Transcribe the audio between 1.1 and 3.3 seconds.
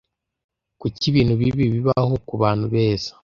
ibintu bibi bibaho kubantu beza?